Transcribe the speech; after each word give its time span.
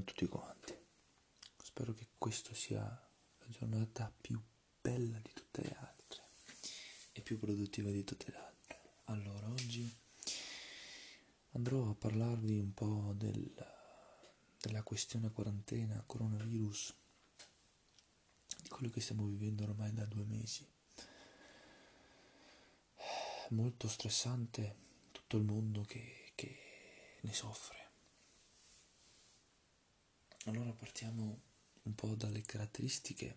a 0.00 0.04
tutti 0.04 0.26
quanti. 0.26 0.74
Spero 1.62 1.92
che 1.92 2.08
questa 2.18 2.54
sia 2.54 2.80
la 2.82 3.46
giornata 3.48 4.12
più 4.20 4.40
bella 4.80 5.18
di 5.18 5.32
tutte 5.32 5.62
le 5.62 5.76
altre 5.78 6.22
e 7.12 7.20
più 7.20 7.38
produttiva 7.38 7.90
di 7.90 8.04
tutte 8.04 8.30
le 8.30 8.36
altre. 8.36 8.80
Allora, 9.04 9.48
oggi 9.48 9.94
andrò 11.52 11.90
a 11.90 11.94
parlarvi 11.94 12.58
un 12.58 12.72
po' 12.72 13.12
del, 13.14 13.52
della 14.60 14.82
questione 14.82 15.30
quarantena, 15.30 16.02
coronavirus, 16.06 16.94
di 18.62 18.68
quello 18.68 18.90
che 18.90 19.00
stiamo 19.00 19.24
vivendo 19.26 19.64
ormai 19.64 19.92
da 19.92 20.06
due 20.06 20.24
mesi. 20.24 20.66
Molto 23.50 23.88
stressante 23.88 24.76
tutto 25.10 25.36
il 25.36 25.42
mondo 25.42 25.82
che, 25.82 26.32
che 26.36 27.18
ne 27.22 27.32
soffre. 27.32 27.79
Allora 30.44 30.72
partiamo 30.72 31.42
un 31.82 31.94
po' 31.94 32.14
dalle 32.14 32.40
caratteristiche 32.40 33.36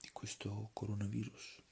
di 0.00 0.08
questo 0.10 0.70
coronavirus. 0.72 1.62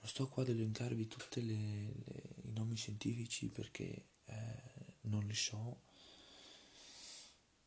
Non 0.00 0.08
sto 0.08 0.28
qua 0.28 0.42
ad 0.42 0.50
elencarvi 0.50 1.08
tutti 1.08 1.40
i 1.40 2.50
nomi 2.52 2.76
scientifici 2.76 3.48
perché 3.48 4.08
eh, 4.26 4.96
non 5.02 5.26
li 5.26 5.34
so, 5.34 5.82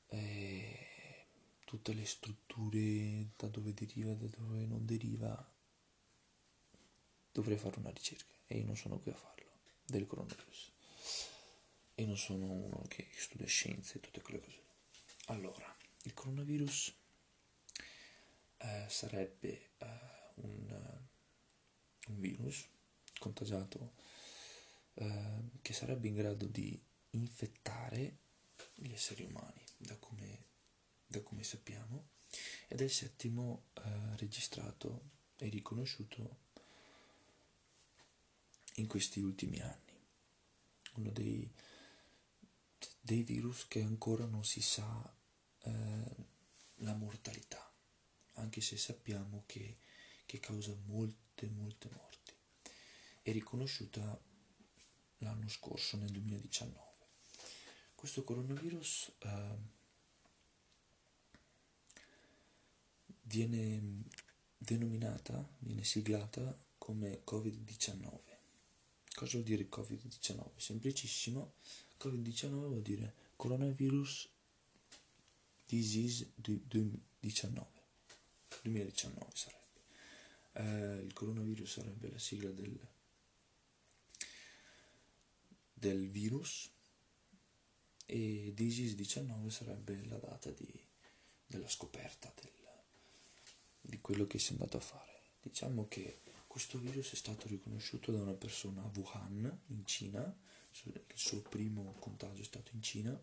eh, 0.10 1.26
tutte 1.66 1.94
le 1.94 2.06
strutture, 2.06 3.32
da 3.36 3.48
dove 3.48 3.74
deriva, 3.74 4.14
da 4.14 4.28
dove 4.28 4.66
non 4.68 4.86
deriva, 4.86 5.54
dovrei 7.32 7.58
fare 7.58 7.80
una 7.80 7.90
ricerca 7.90 8.34
e 8.46 8.60
io 8.60 8.66
non 8.66 8.78
sono 8.78 9.00
qui 9.00 9.10
a 9.10 9.16
farlo 9.16 9.50
del 9.88 10.06
coronavirus 10.06 10.72
e 11.96 12.06
non 12.06 12.18
sono 12.18 12.46
uno 12.46 12.84
che 12.88 13.08
studia 13.18 13.48
scienze 13.48 13.98
e 13.98 14.02
tutte 14.02 14.22
quelle 14.22 14.40
cose. 14.40 14.73
Allora, 15.28 15.74
il 16.04 16.14
coronavirus 16.14 16.94
eh, 18.58 18.86
sarebbe 18.90 19.70
eh, 19.78 19.86
un, 20.36 21.00
un, 22.08 22.20
virus 22.20 22.68
contagiato 23.20 23.94
eh, 24.96 25.50
che 25.62 25.72
sarebbe 25.72 26.10
in 26.10 26.16
grado 26.16 26.46
di 26.46 26.78
infettare 27.12 28.18
gli 28.76 28.92
esseri 28.92 29.24
umani, 29.24 29.64
da 29.78 29.96
come, 29.96 30.46
da 31.08 31.22
come 31.22 31.44
sappiamo, 31.44 32.10
ed 32.68 32.82
è 32.82 32.84
il 32.84 32.92
settimo 32.92 33.68
eh, 33.76 34.18
registrato 34.18 35.12
e 35.38 35.48
riconosciuto 35.48 36.40
in 38.76 38.88
questi 38.88 39.22
ultimi 39.22 39.62
anni. 39.62 40.02
Uno 40.96 41.12
dei 41.12 41.50
dei 43.00 43.24
virus 43.24 43.68
che 43.68 43.82
ancora 43.82 44.26
non 44.26 44.44
si 44.46 44.62
sa 44.62 45.16
eh, 45.64 45.72
la 46.78 46.94
mortalità, 46.94 47.72
anche 48.34 48.62
se 48.62 48.78
sappiamo 48.78 49.44
che, 49.46 49.78
che, 50.26 50.40
causa 50.40 50.76
molte, 50.86 51.48
molte 51.50 51.90
morti. 51.92 52.34
È 53.22 53.32
riconosciuta 53.32 54.20
l'anno 55.20 55.48
scorso, 55.48 55.98
nel 55.98 56.10
2019. 56.12 56.92
Questo 57.96 58.24
coronavirus 58.24 59.12
eh, 59.20 59.58
viene 63.22 64.04
denominata, 64.58 65.48
viene 65.60 65.84
siglata 65.84 66.58
come 66.78 67.22
Covid-19. 67.26 68.32
Cosa 69.14 69.32
vuol 69.34 69.44
dire 69.44 69.70
Covid-19? 69.70 70.52
Semplicissimo, 70.58 71.54
Covid-19 72.04 72.50
vuol 72.50 72.82
dire 72.82 73.14
coronavirus 73.38 74.30
disease 75.66 76.32
2019. 76.36 77.68
2019 78.62 79.32
sarebbe. 79.34 79.62
Eh, 80.54 81.04
il 81.06 81.14
coronavirus 81.14 81.72
sarebbe 81.72 82.12
la 82.12 82.20
sigla 82.20 82.50
del, 82.52 82.78
del 85.74 86.10
virus 86.10 86.70
e 88.06 88.52
disease 88.54 88.96
19 88.96 89.50
sarebbe 89.50 90.04
la 90.06 90.18
data 90.18 90.52
di, 90.52 90.72
della 91.46 91.70
scoperta 91.70 92.32
del, 92.36 92.52
di 93.80 94.00
quello 94.02 94.28
che 94.28 94.40
si 94.40 94.50
è 94.50 94.52
andato 94.52 94.76
a 94.76 94.82
fare. 94.82 95.22
Diciamo 95.42 95.88
che 95.88 96.20
questo 96.48 96.78
virus 96.78 97.14
è 97.14 97.16
stato 97.16 97.48
riconosciuto 97.48 98.12
da 98.12 98.22
una 98.22 98.34
persona 98.34 98.82
a 98.82 98.92
Wuhan, 98.94 99.62
in 99.68 99.86
Cina, 99.86 100.38
il 100.86 101.06
suo 101.14 101.42
primo 101.42 101.94
contagio 102.00 102.42
è 102.42 102.46
stato 102.46 102.72
in 102.74 102.82
Cina, 102.82 103.22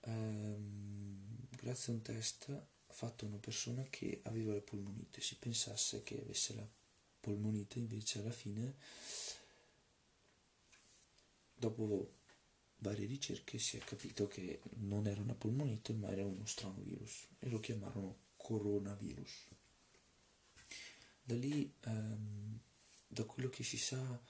ehm, 0.00 1.48
grazie 1.50 1.92
a 1.92 1.96
un 1.96 2.02
test 2.02 2.66
fatto 2.88 3.24
a 3.24 3.28
una 3.28 3.38
persona 3.38 3.82
che 3.84 4.20
aveva 4.24 4.54
la 4.54 4.60
polmonite. 4.60 5.20
Si 5.20 5.36
pensasse 5.36 6.02
che 6.02 6.20
avesse 6.20 6.54
la 6.54 6.68
polmonite, 7.20 7.78
invece 7.78 8.18
alla 8.18 8.32
fine, 8.32 8.76
dopo 11.54 12.20
varie 12.78 13.06
ricerche, 13.06 13.58
si 13.58 13.76
è 13.76 13.80
capito 13.80 14.26
che 14.26 14.60
non 14.78 15.06
era 15.06 15.20
una 15.20 15.34
polmonite, 15.34 15.92
ma 15.92 16.10
era 16.10 16.24
uno 16.24 16.46
strano 16.46 16.80
virus 16.82 17.28
e 17.38 17.48
lo 17.48 17.60
chiamarono 17.60 18.18
coronavirus. 18.36 19.46
Da 21.22 21.36
lì, 21.36 21.72
ehm, 21.84 22.58
da 23.06 23.24
quello 23.24 23.48
che 23.48 23.62
si 23.62 23.78
sa, 23.78 24.20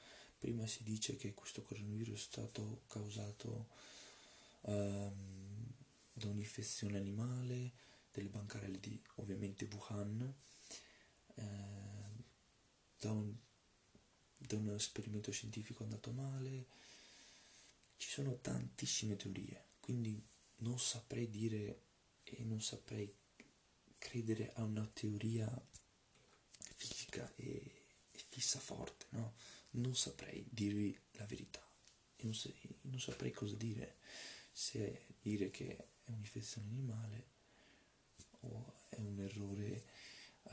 Prima 0.42 0.66
si 0.66 0.82
dice 0.82 1.14
che 1.14 1.34
questo 1.34 1.62
coronavirus 1.62 2.18
è 2.18 2.20
stato 2.20 2.82
causato 2.88 3.68
um, 4.62 5.72
da 6.12 6.26
un'infezione 6.26 6.96
animale 6.96 7.70
delle 8.10 8.28
bancarelle 8.28 8.80
di 8.80 9.00
ovviamente 9.18 9.68
Wuhan, 9.72 10.34
eh, 11.36 11.44
da, 12.98 13.12
un, 13.12 13.32
da 14.36 14.56
un 14.56 14.70
esperimento 14.70 15.30
scientifico 15.30 15.84
andato 15.84 16.10
male. 16.10 16.66
Ci 17.96 18.08
sono 18.08 18.36
tantissime 18.40 19.14
teorie, 19.14 19.66
quindi 19.78 20.20
non 20.56 20.76
saprei 20.76 21.30
dire 21.30 21.82
e 22.24 22.42
non 22.42 22.60
saprei 22.60 23.14
credere 23.96 24.52
a 24.54 24.64
una 24.64 24.90
teoria 24.92 25.48
fisica 26.74 27.32
e, 27.36 27.72
e 28.10 28.24
fissa 28.28 28.58
forte, 28.58 29.06
no? 29.10 29.34
Non 29.72 29.94
saprei 29.94 30.44
dirvi 30.48 30.98
la 31.12 31.24
verità. 31.26 31.60
Non, 32.22 32.34
se, 32.34 32.54
non, 32.82 33.00
saprei 33.00 33.32
cosa 33.32 33.56
dire, 33.56 33.96
se 34.52 35.06
dire 35.20 35.50
che 35.50 35.76
è 36.04 36.10
un'infezione 36.10 36.68
animale 36.68 37.26
o 38.40 38.74
è 38.88 38.98
un 39.00 39.18
errore 39.20 39.84
uh, 40.42 40.50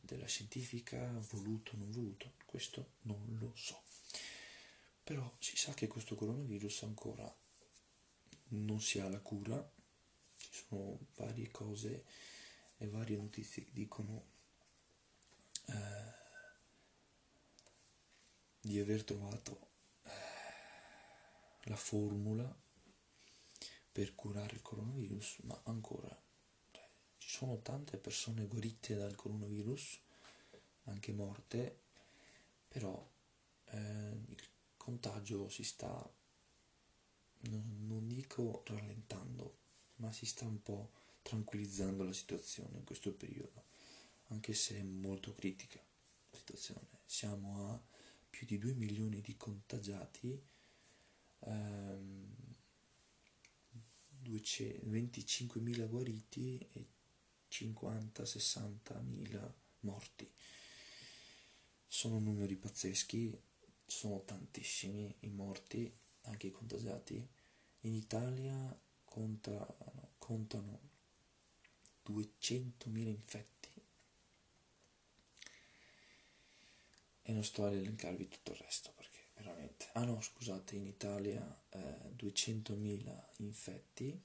della 0.00 0.26
scientifica, 0.26 1.12
voluto 1.30 1.72
o 1.74 1.78
non 1.78 1.90
voluto, 1.90 2.32
questo 2.44 2.92
non 3.02 3.36
lo 3.38 3.52
so. 3.54 3.82
Però 5.02 5.36
si 5.38 5.56
sa 5.56 5.74
che 5.74 5.86
questo 5.86 6.14
coronavirus 6.14 6.84
ancora 6.84 7.34
non 8.48 8.80
si 8.80 9.00
ha 9.00 9.08
la 9.08 9.20
cura, 9.20 9.70
ci 10.36 10.50
sono 10.50 10.98
varie 11.16 11.50
cose 11.50 12.04
e 12.78 12.88
varie 12.88 13.16
notizie 13.16 13.64
che 13.64 13.72
dicono 13.72 14.26
uh, 15.66 16.23
di 18.64 18.78
aver 18.80 19.04
trovato 19.04 19.68
eh, 20.04 20.10
la 21.64 21.76
formula 21.76 22.62
per 23.92 24.14
curare 24.14 24.54
il 24.54 24.62
coronavirus, 24.62 25.40
ma 25.42 25.60
ancora 25.64 26.08
cioè, 26.70 26.88
ci 27.18 27.28
sono 27.28 27.60
tante 27.60 27.98
persone 27.98 28.46
guarite 28.46 28.96
dal 28.96 29.14
coronavirus, 29.14 30.00
anche 30.84 31.12
morte, 31.12 31.78
però 32.66 33.06
eh, 33.66 34.22
il 34.28 34.48
contagio 34.78 35.50
si 35.50 35.62
sta, 35.62 36.10
non, 37.40 37.84
non 37.86 38.08
dico 38.08 38.62
rallentando, 38.66 39.58
ma 39.96 40.10
si 40.10 40.24
sta 40.24 40.46
un 40.46 40.62
po' 40.62 40.90
tranquillizzando 41.20 42.02
la 42.02 42.14
situazione 42.14 42.78
in 42.78 42.84
questo 42.84 43.12
periodo, 43.12 43.64
anche 44.28 44.54
se 44.54 44.78
è 44.78 44.82
molto 44.82 45.34
critica 45.34 45.80
la 46.30 46.38
situazione. 46.38 46.88
Siamo 47.04 47.70
a 47.70 47.92
più 48.34 48.46
di 48.46 48.58
2 48.58 48.74
milioni 48.74 49.20
di 49.20 49.36
contagiati, 49.36 50.42
ehm, 51.38 52.34
25.000 54.24 55.86
guariti 55.86 56.58
e 56.72 56.88
50-60.000 57.48 59.54
morti. 59.80 60.32
Sono 61.86 62.18
numeri 62.18 62.56
pazzeschi, 62.56 63.40
sono 63.86 64.24
tantissimi 64.24 65.14
i 65.20 65.30
morti, 65.30 65.96
anche 66.22 66.48
i 66.48 66.50
contagiati. 66.50 67.24
In 67.82 67.94
Italia 67.94 68.76
contano, 69.04 70.14
contano 70.18 70.80
200.000 72.04 73.06
infetti 73.06 73.53
non 77.34 77.44
sto 77.44 77.64
a 77.64 77.72
elencarvi 77.72 78.28
tutto 78.28 78.52
il 78.52 78.58
resto 78.58 78.92
perché 78.94 79.18
veramente... 79.34 79.88
Ah 79.92 80.04
no, 80.04 80.20
scusate, 80.20 80.76
in 80.76 80.86
Italia 80.86 81.62
eh, 81.70 82.12
200.000 82.16 83.24
infetti, 83.38 84.22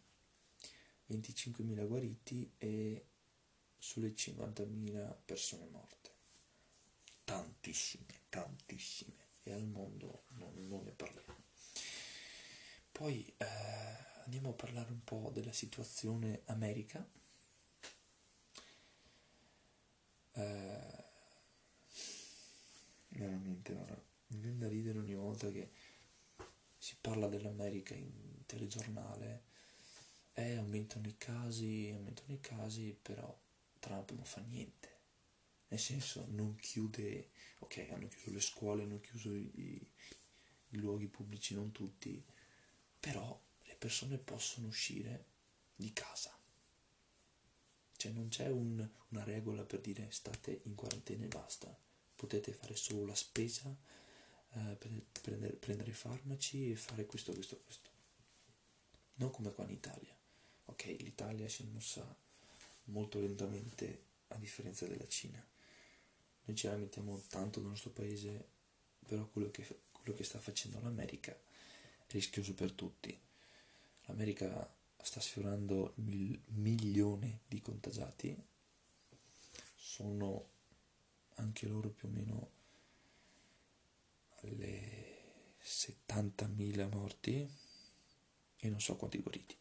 25.000 1.09 1.87
guariti 1.87 2.53
e 2.57 3.05
sulle 3.77 4.13
50.000 4.13 5.15
persone 5.25 5.65
morte. 5.67 6.11
Tantissime, 7.23 8.21
tantissime. 8.29 9.27
E 9.43 9.51
al 9.53 9.65
mondo 9.65 10.25
non, 10.29 10.67
non 10.67 10.83
ne 10.83 10.91
parliamo. 10.91 11.37
Poi 12.91 13.33
eh, 13.37 13.45
andiamo 14.25 14.49
a 14.49 14.53
parlare 14.53 14.91
un 14.91 15.03
po' 15.03 15.31
della 15.33 15.53
situazione 15.53 16.41
America. 16.45 17.07
Eh, 20.33 21.03
veramente, 23.09 23.73
ora, 23.73 24.01
mi 24.27 24.39
viene 24.39 24.57
da 24.57 24.67
ridere 24.67 24.99
ogni 24.99 25.15
volta 25.39 25.51
che 25.51 25.71
si 26.77 26.95
parla 26.99 27.27
dell'America 27.27 27.95
in 27.95 28.45
telegiornale. 28.45 29.47
Eh, 30.33 30.55
aumentano 30.55 31.07
i 31.07 31.17
casi, 31.17 31.91
aumentano 31.93 32.33
i 32.33 32.39
casi, 32.39 32.97
però 33.01 33.37
Trump 33.79 34.11
non 34.11 34.25
fa 34.25 34.41
niente. 34.41 34.97
Nel 35.69 35.79
senso, 35.79 36.25
non 36.29 36.55
chiude, 36.55 37.29
ok, 37.59 37.87
hanno 37.91 38.07
chiuso 38.07 38.31
le 38.31 38.41
scuole, 38.41 38.83
hanno 38.83 38.99
chiuso 38.99 39.33
i, 39.33 39.91
i 40.69 40.77
luoghi 40.77 41.07
pubblici, 41.07 41.53
non 41.53 41.71
tutti, 41.71 42.23
però 42.99 43.39
le 43.63 43.75
persone 43.75 44.17
possono 44.17 44.67
uscire 44.67 45.25
di 45.75 45.91
casa. 45.93 46.35
Cioè 47.95 48.11
non 48.13 48.29
c'è 48.29 48.49
un, 48.49 48.89
una 49.09 49.23
regola 49.23 49.63
per 49.63 49.81
dire 49.81 50.09
state 50.09 50.61
in 50.63 50.75
quarantena 50.75 51.25
e 51.25 51.27
basta. 51.27 51.77
Potete 52.15 52.53
fare 52.53 52.75
solo 52.75 53.05
la 53.05 53.15
spesa, 53.15 53.75
eh, 54.53 54.77
prendere, 55.21 55.53
prendere 55.53 55.91
farmaci 55.91 56.71
e 56.71 56.75
fare 56.75 57.05
questo, 57.05 57.33
questo, 57.33 57.59
questo. 57.63 57.89
Non 59.15 59.31
come 59.31 59.51
qua 59.51 59.65
in 59.65 59.71
Italia. 59.71 60.15
Ok, 60.65 60.85
l'Italia 60.99 61.47
si 61.49 61.63
è 61.63 61.65
mossa 61.65 62.03
molto 62.85 63.19
lentamente 63.19 64.03
a 64.29 64.37
differenza 64.37 64.87
della 64.87 65.07
Cina. 65.07 65.43
Noi 66.45 66.55
ci 66.55 66.67
lamentiamo 66.67 67.21
tanto 67.27 67.59
del 67.59 67.69
nostro 67.69 67.91
paese, 67.91 68.47
però 69.05 69.25
quello 69.27 69.51
che, 69.51 69.65
quello 69.91 70.15
che 70.15 70.23
sta 70.23 70.39
facendo 70.39 70.79
l'America 70.79 71.31
è 71.31 72.11
rischioso 72.11 72.53
per 72.53 72.71
tutti. 72.71 73.17
L'America 74.05 74.73
sta 75.01 75.19
sfiorando 75.19 75.93
il 75.97 76.39
milione 76.47 77.41
di 77.47 77.61
contagiati, 77.61 78.35
sono 79.75 80.47
anche 81.35 81.67
loro 81.67 81.89
più 81.89 82.07
o 82.07 82.11
meno 82.11 82.49
alle 84.41 85.55
70.000 85.61 86.89
morti 86.89 87.49
e 88.57 88.69
non 88.69 88.81
so 88.81 88.95
quanti 88.95 89.19
guariti. 89.19 89.55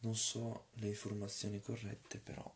Non 0.00 0.16
so 0.16 0.68
le 0.74 0.88
informazioni 0.88 1.60
corrette, 1.60 2.18
però 2.18 2.54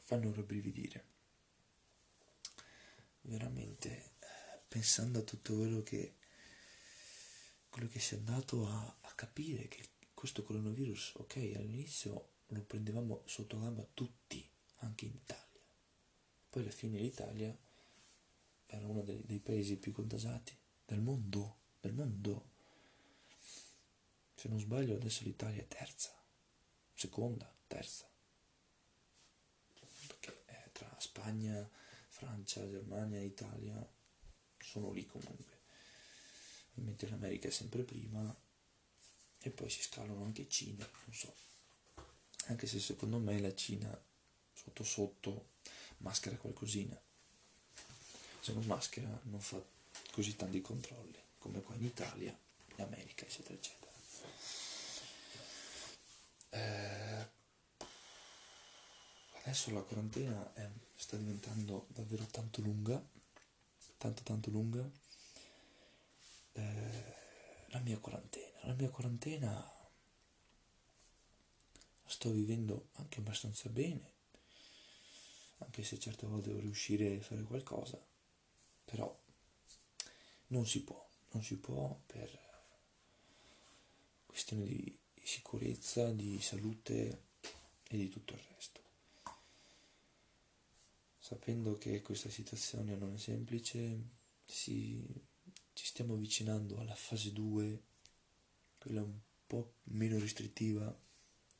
fanno 0.00 0.32
rabbrividire. 0.32 1.12
Veramente, 3.22 4.12
pensando 4.68 5.20
a 5.20 5.22
tutto 5.22 5.56
quello 5.56 5.82
che, 5.82 6.14
quello 7.70 7.88
che 7.88 7.98
si 7.98 8.14
è 8.14 8.18
andato 8.18 8.66
a, 8.66 8.96
a 9.00 9.12
capire, 9.14 9.66
che 9.68 9.88
questo 10.12 10.42
coronavirus, 10.42 11.12
ok, 11.16 11.36
all'inizio 11.56 12.28
lo 12.48 12.62
prendevamo 12.62 13.22
sotto 13.24 13.58
gamba 13.58 13.86
tutti, 13.94 14.46
anche 14.76 15.06
in 15.06 15.14
Italia. 15.14 15.42
Poi 16.50 16.62
alla 16.62 16.70
fine 16.70 16.98
l'Italia 16.98 17.56
dei, 19.04 19.22
dei 19.24 19.40
paesi 19.40 19.76
più 19.76 19.92
contagiati 19.92 20.56
del 20.84 21.00
mondo, 21.00 21.58
del 21.80 21.92
mondo 21.92 22.52
se 24.44 24.50
non 24.50 24.60
sbaglio 24.60 24.96
adesso 24.96 25.24
l'Italia 25.24 25.62
è 25.62 25.66
terza, 25.66 26.12
seconda, 26.92 27.50
terza. 27.66 28.06
Perché 30.06 30.42
eh, 30.44 30.70
tra 30.70 30.94
Spagna, 30.98 31.66
Francia, 32.10 32.68
Germania 32.68 33.22
Italia 33.22 33.90
sono 34.58 34.92
lì 34.92 35.06
comunque. 35.06 35.62
Mentre 36.74 37.08
l'America 37.08 37.48
è 37.48 37.50
sempre 37.50 37.84
prima 37.84 38.36
e 39.40 39.50
poi 39.50 39.70
si 39.70 39.80
scalano 39.80 40.24
anche 40.24 40.46
Cina, 40.46 40.86
non 41.06 41.14
so. 41.14 41.34
Anche 42.48 42.66
se 42.66 42.80
secondo 42.80 43.18
me 43.18 43.40
la 43.40 43.54
Cina 43.54 43.98
sotto 44.52 44.84
sotto 44.84 45.52
maschera 45.98 46.36
qualcosina. 46.36 47.00
Se 48.44 48.52
non 48.52 48.66
maschera 48.66 49.08
non 49.22 49.40
fa 49.40 49.58
così 50.12 50.36
tanti 50.36 50.60
controlli 50.60 51.18
come 51.38 51.62
qua 51.62 51.76
in 51.76 51.84
Italia, 51.84 52.38
in 52.76 52.84
America, 52.84 53.24
eccetera, 53.24 53.54
eccetera. 53.54 53.90
Eh, 56.50 57.28
adesso 59.44 59.70
la 59.70 59.80
quarantena 59.80 60.52
è, 60.52 60.68
sta 60.94 61.16
diventando 61.16 61.86
davvero 61.88 62.26
tanto 62.26 62.60
lunga, 62.60 63.02
tanto 63.96 64.22
tanto 64.22 64.50
lunga. 64.50 64.86
Eh, 66.52 67.14
la 67.68 67.78
mia 67.78 67.96
quarantena, 67.96 68.58
la 68.64 68.74
mia 68.74 68.90
quarantena 68.90 69.48
la 69.52 69.88
sto 72.04 72.30
vivendo 72.30 72.88
anche 72.96 73.20
abbastanza 73.20 73.70
bene, 73.70 74.12
anche 75.60 75.82
se 75.82 75.98
certe 75.98 76.26
volte 76.26 76.52
vorrei 76.52 76.68
uscire 76.68 77.14
e 77.14 77.20
fare 77.22 77.42
qualcosa, 77.44 78.12
però 78.84 79.14
non 80.48 80.66
si 80.66 80.82
può, 80.82 81.06
non 81.30 81.42
si 81.42 81.56
può 81.56 81.98
per 82.06 82.42
questione 84.26 84.64
di 84.64 84.98
di 85.24 85.30
sicurezza, 85.30 86.10
di 86.10 86.38
salute 86.40 87.22
e 87.88 87.96
di 87.96 88.10
tutto 88.10 88.34
il 88.34 88.40
resto. 88.54 88.82
Sapendo 91.18 91.78
che 91.78 92.02
questa 92.02 92.28
situazione 92.28 92.94
non 92.96 93.14
è 93.14 93.18
semplice, 93.18 93.98
si, 94.44 95.02
ci 95.72 95.86
stiamo 95.86 96.12
avvicinando 96.12 96.78
alla 96.78 96.94
fase 96.94 97.32
2, 97.32 97.82
quella 98.78 99.02
un 99.02 99.18
po' 99.46 99.76
meno 99.84 100.18
restrittiva, 100.18 100.84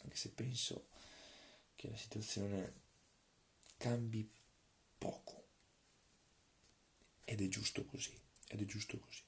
anche 0.02 0.16
se 0.16 0.28
penso 0.28 0.88
che 1.74 1.88
la 1.88 1.96
situazione 1.96 2.72
cambi 3.78 4.30
poco. 4.98 5.43
Ed 7.24 7.40
è 7.40 7.48
giusto 7.48 7.84
così, 7.84 8.16
ed 8.48 8.60
è 8.60 8.64
giusto 8.64 8.98
così. 8.98 9.22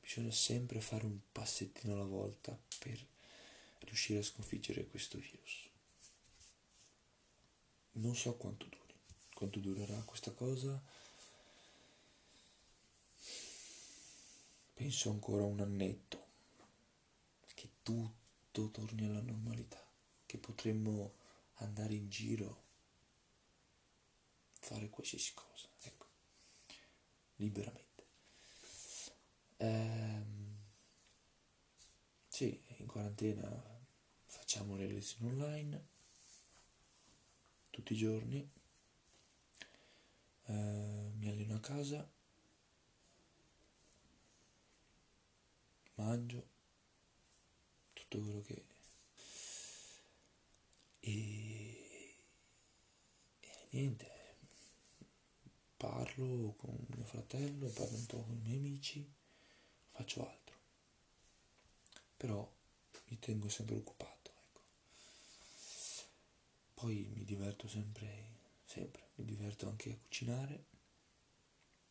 Bisogna 0.00 0.30
sempre 0.30 0.80
fare 0.80 1.04
un 1.04 1.18
passettino 1.32 1.92
alla 1.94 2.04
volta 2.04 2.56
per 2.78 3.04
riuscire 3.80 4.20
a 4.20 4.22
sconfiggere 4.22 4.86
questo 4.86 5.18
virus. 5.18 5.68
Non 7.92 8.14
so 8.14 8.36
quanto 8.36 8.66
duri, 8.66 8.94
quanto 9.34 9.58
durerà 9.58 10.00
questa 10.02 10.32
cosa. 10.32 10.80
Penso 14.74 15.10
ancora 15.10 15.44
un 15.44 15.60
annetto, 15.60 16.26
che 17.54 17.70
tutto 17.82 18.70
torni 18.70 19.06
alla 19.06 19.22
normalità, 19.22 19.82
che 20.26 20.36
potremmo 20.36 21.14
andare 21.54 21.94
in 21.94 22.10
giro, 22.10 22.64
fare 24.60 24.90
qualsiasi 24.90 25.32
cosa, 25.32 25.66
ecco, 25.80 26.05
liberamente. 27.36 28.04
Ehm, 29.58 30.56
sì, 32.28 32.60
in 32.78 32.86
quarantena 32.86 33.48
facciamo 34.26 34.76
le 34.76 34.86
lezioni 34.86 35.30
online 35.30 35.94
tutti 37.76 37.92
i 37.92 37.96
giorni, 37.96 38.50
eh, 40.46 41.10
mi 41.14 41.28
alleno 41.28 41.56
a 41.56 41.60
casa, 41.60 42.08
mangio, 45.96 46.48
tutto 47.92 48.20
quello 48.20 48.40
che... 48.40 48.64
E, 51.00 52.16
e 53.40 53.66
niente, 53.70 54.15
parlo 56.16 56.54
con 56.56 56.74
mio 56.94 57.04
fratello, 57.04 57.68
parlo 57.68 57.96
un 57.96 58.06
po' 58.06 58.22
con 58.22 58.36
i 58.36 58.40
miei 58.40 58.56
amici, 58.56 59.06
faccio 59.90 60.26
altro. 60.26 60.56
Però 62.16 62.50
mi 63.08 63.18
tengo 63.18 63.48
sempre 63.50 63.76
occupato. 63.76 64.32
Poi 66.72 67.10
mi 67.14 67.24
diverto 67.24 67.68
sempre, 67.68 68.38
sempre, 68.64 69.10
mi 69.16 69.26
diverto 69.26 69.68
anche 69.68 69.92
a 69.92 69.96
cucinare, 69.96 70.64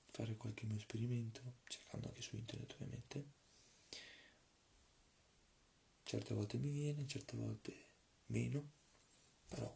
fare 0.10 0.36
qualche 0.38 0.66
mio 0.66 0.78
esperimento, 0.78 1.58
cercando 1.68 2.08
anche 2.08 2.22
su 2.22 2.36
internet 2.36 2.74
ovviamente. 2.74 3.26
Certe 6.04 6.34
volte 6.34 6.58
mi 6.58 6.70
viene, 6.70 7.08
certe 7.08 7.36
volte 7.36 7.74
meno, 8.28 8.72
però 9.48 9.76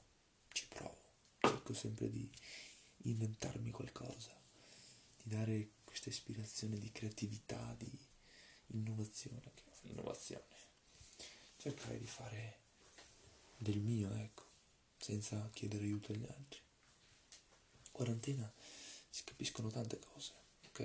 ci 0.51 0.68
provo, 0.68 1.13
cerco 1.39 1.74
sempre 1.74 2.10
di 2.10 2.29
inventarmi 3.03 3.72
qualcosa, 3.72 4.38
di 5.22 5.30
dare 5.30 5.70
questa 5.84 6.10
ispirazione 6.10 6.78
di 6.78 6.92
creatività, 6.92 7.76
di 7.78 7.92
innovazione, 8.68 9.52
innovazione, 9.82 10.46
cercare 11.58 12.00
di 12.00 12.08
fare 12.08 12.60
del 13.58 13.80
mio, 13.80 14.14
ecco, 14.16 14.46
senza 14.98 15.50
chiedere 15.54 15.84
aiuto 15.84 16.12
agli 16.12 16.26
altri. 16.26 16.60
Quarantena 17.92 18.52
si 19.10 19.24
capiscono 19.24 19.70
tante 19.70 20.00
cose, 20.00 20.34
ok? 20.68 20.80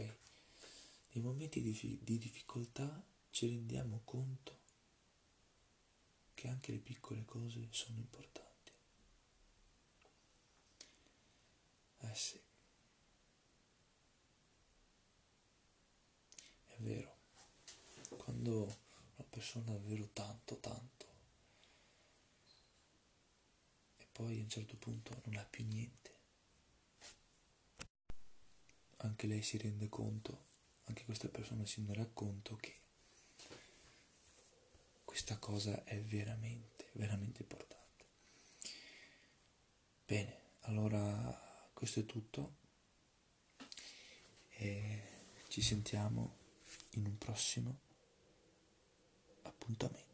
Nei 1.12 1.22
momenti 1.22 1.62
di, 1.62 1.98
di 2.02 2.18
difficoltà 2.18 3.04
ci 3.30 3.46
rendiamo 3.46 4.00
conto 4.04 4.62
che 6.34 6.48
anche 6.48 6.72
le 6.72 6.78
piccole 6.78 7.24
cose 7.24 7.68
sono 7.70 7.98
importanti. 7.98 8.72
Eh 12.00 12.14
sì. 12.14 12.40
È 16.66 16.76
vero, 16.78 17.16
quando 18.44 18.78
una 19.16 19.26
persona 19.30 19.72
davvero 19.72 20.10
tanto, 20.12 20.58
tanto, 20.58 21.06
e 23.96 24.06
poi 24.12 24.38
a 24.38 24.42
un 24.42 24.50
certo 24.50 24.76
punto 24.76 25.18
non 25.24 25.36
ha 25.36 25.44
più 25.44 25.64
niente, 25.64 26.12
anche 28.98 29.26
lei 29.26 29.42
si 29.42 29.56
rende 29.56 29.88
conto, 29.88 30.44
anche 30.84 31.06
questa 31.06 31.28
persona 31.28 31.64
si 31.64 31.76
renderà 31.76 32.06
conto 32.12 32.56
che 32.56 32.74
questa 35.04 35.38
cosa 35.38 35.82
è 35.84 35.98
veramente, 36.02 36.90
veramente 36.92 37.40
importante. 37.40 38.04
Bene, 40.04 40.38
allora 40.62 41.70
questo 41.72 42.00
è 42.00 42.04
tutto 42.04 42.56
e 44.50 45.02
ci 45.48 45.62
sentiamo 45.62 46.36
in 46.90 47.06
un 47.06 47.16
prossimo 47.16 47.92
punto 49.64 49.86
amén. 49.86 50.13